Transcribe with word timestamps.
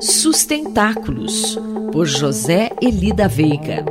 Sustentáculos, 0.00 1.58
por 1.90 2.06
José 2.06 2.70
Elida 2.82 3.26
Veiga. 3.26 3.82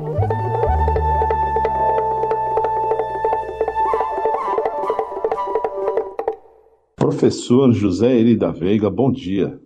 Professor 6.95 7.73
José 7.73 8.19
Elida 8.19 8.51
Veiga, 8.51 8.87
bom 8.87 9.11
dia. 9.11 9.59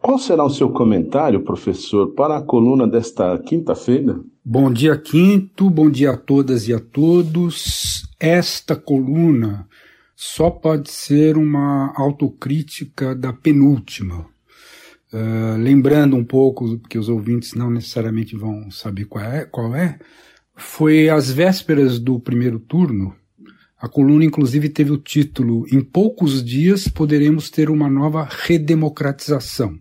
Qual 0.00 0.16
será 0.16 0.44
o 0.44 0.50
seu 0.50 0.70
comentário, 0.70 1.42
professor, 1.42 2.12
para 2.14 2.36
a 2.36 2.42
coluna 2.42 2.86
desta 2.86 3.36
quinta-feira? 3.38 4.20
Bom 4.44 4.72
dia, 4.72 4.96
Quinto, 4.96 5.68
bom 5.68 5.90
dia 5.90 6.12
a 6.12 6.16
todas 6.16 6.68
e 6.68 6.72
a 6.72 6.78
todos. 6.78 8.06
Esta 8.20 8.76
coluna 8.76 9.66
só 10.14 10.50
pode 10.50 10.88
ser 10.88 11.36
uma 11.36 11.92
autocrítica 11.96 13.12
da 13.12 13.32
penúltima. 13.32 14.26
Uh, 15.12 15.56
lembrando 15.58 16.14
um 16.14 16.24
pouco, 16.24 16.78
que 16.88 16.96
os 16.96 17.08
ouvintes 17.08 17.54
não 17.54 17.68
necessariamente 17.68 18.36
vão 18.36 18.70
saber 18.70 19.06
qual 19.06 19.24
é, 19.24 19.44
qual 19.44 19.74
é, 19.74 19.98
foi 20.56 21.08
às 21.08 21.30
vésperas 21.30 21.98
do 21.98 22.20
primeiro 22.20 22.60
turno. 22.60 23.14
A 23.76 23.88
coluna, 23.88 24.24
inclusive, 24.24 24.68
teve 24.68 24.92
o 24.92 24.98
título 24.98 25.64
Em 25.72 25.80
poucos 25.80 26.44
dias 26.44 26.86
poderemos 26.86 27.50
ter 27.50 27.70
uma 27.70 27.88
nova 27.88 28.28
redemocratização. 28.30 29.76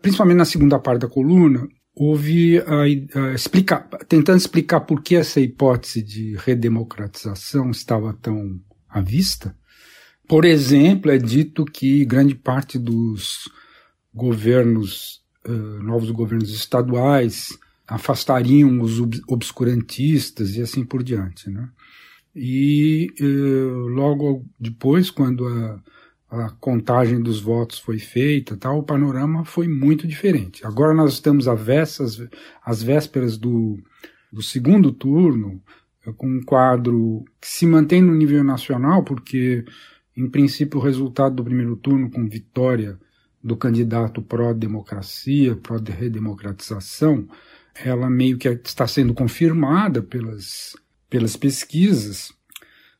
Principalmente 0.00 0.38
na 0.38 0.44
segunda 0.44 0.78
parte 0.78 1.02
da 1.02 1.08
coluna, 1.08 1.68
houve 1.94 2.58
a, 2.58 2.82
a 2.82 3.34
explicar, 3.34 3.88
tentando 4.08 4.38
explicar 4.38 4.80
por 4.80 5.02
que 5.02 5.14
essa 5.14 5.40
hipótese 5.40 6.02
de 6.02 6.34
redemocratização 6.38 7.70
estava 7.70 8.12
tão 8.14 8.58
à 8.88 9.00
vista. 9.00 9.54
Por 10.26 10.44
exemplo, 10.44 11.10
é 11.10 11.18
dito 11.18 11.64
que 11.64 12.04
grande 12.04 12.34
parte 12.34 12.78
dos 12.78 13.48
governos, 14.14 15.22
uh, 15.46 15.82
novos 15.82 16.10
governos 16.10 16.54
estaduais, 16.54 17.58
afastariam 17.86 18.80
os 18.80 19.00
obscurantistas 19.28 20.56
e 20.56 20.62
assim 20.62 20.84
por 20.84 21.02
diante. 21.02 21.50
Né? 21.50 21.68
E 22.34 23.08
uh, 23.20 23.88
logo 23.88 24.44
depois, 24.58 25.10
quando 25.10 25.46
a, 25.46 25.82
a, 26.30 26.50
contagem 26.60 27.20
dos 27.20 27.40
votos 27.40 27.78
foi 27.78 27.98
feita, 27.98 28.56
tal, 28.56 28.78
o 28.78 28.84
panorama 28.84 29.44
foi 29.44 29.68
muito 29.68 30.06
diferente. 30.06 30.64
Agora 30.66 30.94
nós 30.94 31.14
estamos 31.14 31.46
às, 31.48 32.22
às 32.64 32.82
vésperas 32.82 33.36
do, 33.36 33.78
do 34.32 34.42
segundo 34.42 34.92
turno, 34.92 35.60
com 36.16 36.28
um 36.28 36.42
quadro 36.42 37.24
que 37.40 37.48
se 37.48 37.66
mantém 37.66 38.02
no 38.02 38.14
nível 38.14 38.44
nacional, 38.44 39.02
porque, 39.02 39.64
em 40.14 40.28
princípio, 40.28 40.78
o 40.78 40.82
resultado 40.82 41.36
do 41.36 41.44
primeiro 41.44 41.76
turno, 41.76 42.10
com 42.10 42.28
vitória 42.28 42.98
do 43.44 43.56
candidato 43.56 44.22
pró-democracia, 44.22 45.54
pró-redemocratização, 45.54 47.28
ela 47.74 48.08
meio 48.08 48.38
que 48.38 48.48
está 48.48 48.86
sendo 48.86 49.12
confirmada 49.12 50.02
pelas, 50.02 50.74
pelas 51.10 51.36
pesquisas. 51.36 52.32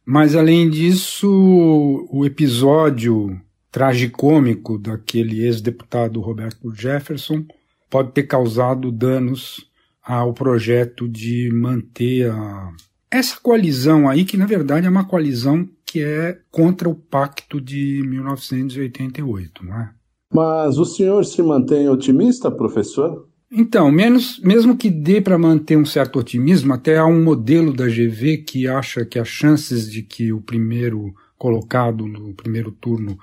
Mas, 0.05 0.37
além 0.37 0.69
disso, 0.69 2.07
o 2.11 2.27
episódio 2.27 3.41
tragicômico 3.73 4.79
daquele 4.79 5.43
ex-deputado 5.45 6.21
Roberto 6.21 6.71
Jefferson 6.75 7.47
pode 7.89 8.13
ter 8.13 8.25
causado 8.25 8.93
danos 8.93 9.67
ao 10.03 10.35
projeto 10.35 11.09
de 11.09 11.51
manter 11.51 12.31
a 12.31 12.71
essa 13.11 13.39
coalizão 13.41 14.09
aí, 14.09 14.25
que 14.25 14.37
na 14.37 14.45
verdade 14.45 14.89
é 14.89 14.91
uma 14.91 15.05
coalizão 15.05 15.69
que 15.87 16.03
é 16.03 16.41
contra 16.51 16.89
o 16.89 16.95
pacto 16.97 17.61
de 17.61 18.03
1988, 18.05 19.65
não 19.65 19.81
é? 19.81 19.91
Mas 20.35 20.79
o 20.79 20.85
senhor 20.85 21.25
se 21.25 21.41
mantém 21.41 21.89
otimista, 21.89 22.51
professor? 22.51 23.29
Então, 23.53 23.89
menos, 23.89 24.41
mesmo 24.41 24.77
que 24.77 24.91
dê 24.91 25.21
para 25.21 25.39
manter 25.39 25.77
um 25.77 25.85
certo 25.85 26.19
otimismo, 26.19 26.73
até 26.73 26.99
há 26.99 27.07
um 27.07 27.23
modelo 27.23 27.73
da 27.73 27.87
GV 27.87 28.39
que 28.39 28.67
acha 28.67 29.05
que 29.05 29.17
as 29.17 29.29
chances 29.29 29.89
de 29.89 30.03
que 30.03 30.33
o 30.33 30.41
primeiro 30.41 31.15
colocado 31.39 32.09
no 32.09 32.35
primeiro 32.35 32.73
turno 32.73 33.17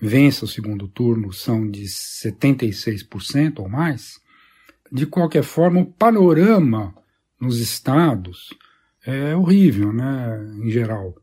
vença 0.00 0.46
o 0.46 0.48
segundo 0.48 0.88
turno 0.88 1.34
são 1.34 1.70
de 1.70 1.84
76% 1.84 3.58
ou 3.58 3.68
mais. 3.68 4.18
De 4.90 5.04
qualquer 5.04 5.42
forma, 5.42 5.82
o 5.82 5.86
panorama 5.86 6.94
nos 7.38 7.60
estados 7.60 8.54
é 9.04 9.36
horrível, 9.36 9.92
né, 9.92 10.56
em 10.62 10.70
geral. 10.70 11.14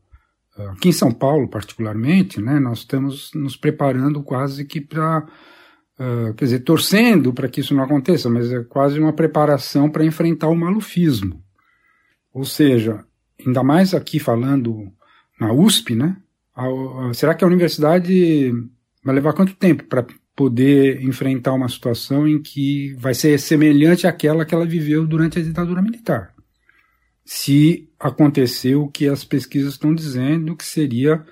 Aqui 0.56 0.90
em 0.90 0.92
São 0.92 1.10
Paulo, 1.10 1.48
particularmente, 1.48 2.40
né, 2.40 2.60
nós 2.60 2.80
estamos 2.80 3.30
nos 3.34 3.56
preparando 3.56 4.22
quase 4.22 4.66
que 4.66 4.82
para, 4.82 5.26
uh, 5.98 6.34
quer 6.34 6.44
dizer, 6.44 6.60
torcendo 6.60 7.32
para 7.32 7.48
que 7.48 7.60
isso 7.60 7.74
não 7.74 7.82
aconteça, 7.82 8.28
mas 8.28 8.52
é 8.52 8.62
quase 8.64 9.00
uma 9.00 9.14
preparação 9.14 9.88
para 9.88 10.04
enfrentar 10.04 10.48
o 10.48 10.54
malufismo. 10.54 11.42
Ou 12.34 12.44
seja, 12.44 13.04
ainda 13.44 13.62
mais 13.62 13.94
aqui 13.94 14.18
falando 14.18 14.92
na 15.40 15.52
USP, 15.52 15.94
né, 15.94 16.18
a, 16.54 16.66
a, 17.08 17.14
será 17.14 17.34
que 17.34 17.44
a 17.44 17.46
universidade 17.46 18.52
vai 19.02 19.14
levar 19.14 19.32
quanto 19.32 19.56
tempo 19.56 19.84
para 19.84 20.06
poder 20.36 21.02
enfrentar 21.02 21.54
uma 21.54 21.68
situação 21.68 22.28
em 22.28 22.40
que 22.40 22.94
vai 22.98 23.14
ser 23.14 23.38
semelhante 23.38 24.06
àquela 24.06 24.44
que 24.44 24.54
ela 24.54 24.66
viveu 24.66 25.06
durante 25.06 25.38
a 25.38 25.42
ditadura 25.42 25.80
militar? 25.80 26.31
Se 27.24 27.88
aconteceu 27.98 28.82
o 28.82 28.90
que 28.90 29.08
as 29.08 29.24
pesquisas 29.24 29.74
estão 29.74 29.94
dizendo, 29.94 30.56
que 30.56 30.64
seria 30.64 31.24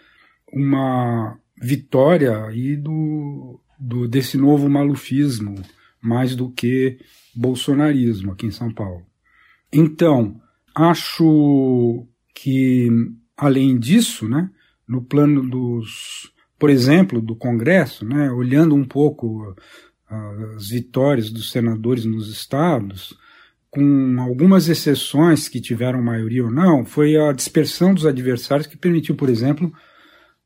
uma 0.53 1.39
vitória 1.61 2.45
aí 2.45 2.77
do, 2.77 3.61
do, 3.79 4.09
desse 4.09 4.37
novo 4.37 4.69
malufismo, 4.69 5.55
mais 6.01 6.35
do 6.35 6.51
que 6.51 6.99
bolsonarismo 7.35 8.33
aqui 8.33 8.47
em 8.47 8.51
São 8.51 8.73
Paulo. 8.73 9.03
Então, 9.73 10.41
acho 10.75 12.07
que, 12.35 12.89
além 13.37 13.79
disso, 13.79 14.29
né, 14.29 14.51
no 14.87 15.03
plano 15.03 15.49
dos, 15.49 16.33
por 16.59 16.71
exemplo, 16.71 17.21
do 17.21 17.37
Congresso, 17.37 18.05
né, 18.05 18.31
olhando 18.31 18.75
um 18.75 18.85
pouco 18.85 19.55
as 20.09 20.69
vitórias 20.69 21.31
dos 21.31 21.51
senadores 21.53 22.05
nos 22.05 22.29
estados, 22.29 23.17
com 23.71 24.17
algumas 24.21 24.69
exceções 24.69 25.49
que 25.49 25.61
tiveram 25.61 26.03
maioria 26.03 26.45
ou 26.45 26.51
não, 26.51 26.85
foi 26.85 27.17
a 27.17 27.33
dispersão 27.33 27.95
dos 27.95 28.05
adversários 28.05 28.67
que 28.67 28.77
permitiu, 28.77 29.15
por 29.15 29.31
exemplo, 29.31 29.73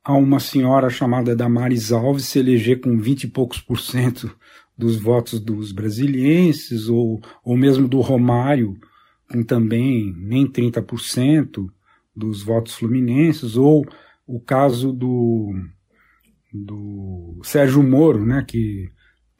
a 0.04 0.12
uma 0.12 0.38
senhora 0.38 0.90
chamada 0.90 1.34
Damares 1.34 1.90
Alves 1.90 2.26
se 2.26 2.38
eleger 2.38 2.80
com 2.80 2.98
20 2.98 3.24
e 3.24 3.28
poucos 3.28 3.60
por 3.60 3.80
cento 3.80 4.36
dos 4.76 4.96
votos 4.96 5.40
dos 5.40 5.72
brasilienses, 5.72 6.88
ou, 6.88 7.20
ou 7.42 7.56
mesmo 7.56 7.88
do 7.88 8.00
Romário, 8.00 8.76
com 9.30 9.42
também 9.42 10.14
nem 10.18 10.46
30% 10.46 11.66
dos 12.14 12.42
votos 12.42 12.74
fluminenses, 12.74 13.56
ou 13.56 13.86
o 14.26 14.38
caso 14.38 14.92
do, 14.92 15.54
do 16.52 17.40
Sérgio 17.42 17.82
Moro, 17.82 18.24
né, 18.26 18.44
que 18.46 18.90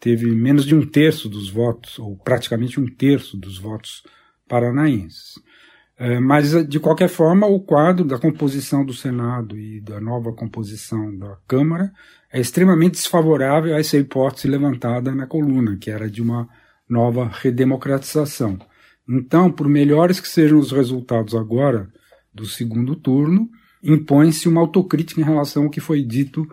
teve 0.04 0.26
menos 0.26 0.66
de 0.66 0.74
um 0.74 0.84
terço 0.84 1.30
dos 1.30 1.48
votos, 1.48 1.98
ou 1.98 2.14
praticamente 2.14 2.78
um 2.78 2.84
terço 2.84 3.38
dos 3.38 3.56
votos 3.56 4.02
paranaenses. 4.46 5.40
É, 5.96 6.20
mas, 6.20 6.52
de 6.68 6.78
qualquer 6.78 7.08
forma, 7.08 7.46
o 7.46 7.58
quadro 7.58 8.04
da 8.04 8.18
composição 8.18 8.84
do 8.84 8.92
Senado 8.92 9.58
e 9.58 9.80
da 9.80 9.98
nova 10.02 10.30
composição 10.34 11.16
da 11.16 11.38
Câmara 11.48 11.90
é 12.30 12.38
extremamente 12.38 12.96
desfavorável 12.96 13.74
a 13.74 13.78
essa 13.78 13.96
hipótese 13.96 14.46
levantada 14.46 15.14
na 15.14 15.26
coluna, 15.26 15.78
que 15.78 15.90
era 15.90 16.10
de 16.10 16.20
uma 16.20 16.46
nova 16.86 17.30
redemocratização. 17.32 18.58
Então, 19.08 19.50
por 19.50 19.70
melhores 19.70 20.20
que 20.20 20.28
sejam 20.28 20.58
os 20.58 20.70
resultados 20.70 21.34
agora 21.34 21.88
do 22.30 22.44
segundo 22.44 22.94
turno, 22.94 23.48
impõe-se 23.82 24.50
uma 24.50 24.60
autocrítica 24.60 25.22
em 25.22 25.24
relação 25.24 25.62
ao 25.64 25.70
que 25.70 25.80
foi 25.80 26.02
dito. 26.02 26.46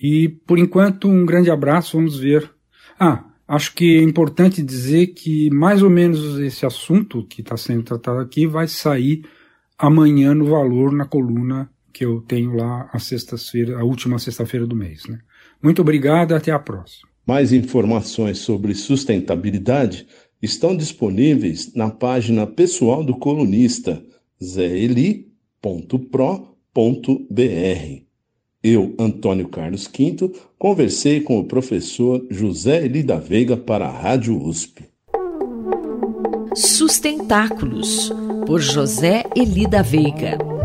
E, 0.00 0.28
por 0.48 0.58
enquanto, 0.58 1.06
um 1.06 1.24
grande 1.24 1.48
abraço. 1.48 1.96
Vamos 1.96 2.18
ver 2.18 2.55
ah, 2.98 3.24
acho 3.46 3.74
que 3.74 3.98
é 3.98 4.02
importante 4.02 4.62
dizer 4.62 5.08
que 5.08 5.50
mais 5.50 5.82
ou 5.82 5.90
menos 5.90 6.38
esse 6.38 6.64
assunto 6.66 7.24
que 7.24 7.40
está 7.40 7.56
sendo 7.56 7.82
tratado 7.82 8.18
aqui 8.18 8.46
vai 8.46 8.66
sair 8.66 9.22
amanhã 9.78 10.34
no 10.34 10.46
valor 10.46 10.92
na 10.92 11.04
coluna 11.04 11.70
que 11.92 12.04
eu 12.04 12.20
tenho 12.20 12.54
lá 12.54 12.90
a 12.92 12.98
sexta-feira, 12.98 13.78
a 13.78 13.84
última 13.84 14.18
sexta-feira 14.18 14.66
do 14.66 14.76
mês. 14.76 15.06
Né? 15.06 15.18
Muito 15.62 15.80
obrigado, 15.80 16.34
até 16.34 16.50
a 16.50 16.58
próxima. 16.58 17.08
Mais 17.26 17.52
informações 17.52 18.38
sobre 18.38 18.74
sustentabilidade 18.74 20.06
estão 20.42 20.76
disponíveis 20.76 21.74
na 21.74 21.90
página 21.90 22.46
pessoal 22.46 23.02
do 23.02 23.16
colunista 23.16 24.02
zeli.pro.br. 24.42 25.26
Eu, 28.68 28.96
Antônio 28.98 29.46
Carlos 29.46 29.86
Quinto, 29.86 30.32
conversei 30.58 31.20
com 31.20 31.38
o 31.38 31.44
professor 31.44 32.26
José 32.28 32.84
Eli 32.84 33.00
da 33.00 33.16
Veiga 33.16 33.56
para 33.56 33.86
a 33.86 33.90
Rádio 33.90 34.44
USP. 34.44 34.82
Sustentáculos, 36.52 38.12
por 38.44 38.60
José 38.60 39.22
Eli 39.36 39.68
da 39.68 39.82
Veiga. 39.82 40.55